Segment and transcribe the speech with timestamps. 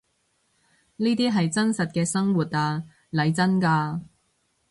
[0.95, 4.01] 呢啲係真實嘅生活呀，嚟真㗎